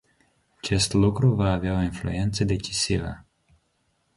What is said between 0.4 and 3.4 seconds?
Acest lucru va avea o influență decisivă.